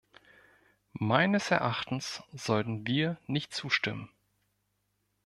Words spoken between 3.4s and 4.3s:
zustimmen.